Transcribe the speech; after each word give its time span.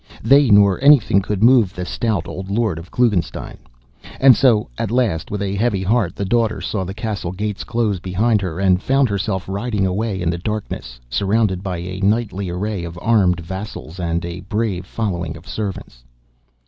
They 0.23 0.49
nor 0.49 0.83
anything 0.83 1.21
could 1.21 1.43
move 1.43 1.75
the 1.75 1.85
stout 1.85 2.27
old 2.27 2.49
lord 2.49 2.79
of 2.79 2.89
Klugenstein. 2.89 3.59
And 4.19 4.35
so, 4.35 4.67
at 4.79 4.89
last, 4.89 5.29
with 5.29 5.43
a 5.43 5.53
heavy 5.53 5.83
heart, 5.83 6.15
the 6.15 6.25
daughter 6.25 6.59
saw 6.59 6.83
the 6.83 6.95
castle 6.95 7.31
gates 7.31 7.63
close 7.63 7.99
behind 7.99 8.41
her, 8.41 8.59
and 8.59 8.81
found 8.81 9.09
herself 9.09 9.47
riding 9.47 9.85
away 9.85 10.19
in 10.19 10.31
the 10.31 10.39
darkness 10.39 10.99
surrounded 11.07 11.61
by 11.61 11.77
a 11.77 12.01
knightly 12.01 12.49
array 12.49 12.83
of 12.83 12.97
armed, 12.99 13.41
vassals 13.41 13.99
and 13.99 14.25
a 14.25 14.39
brave 14.39 14.87
following 14.87 15.37
of 15.37 15.47
servants. 15.47 16.03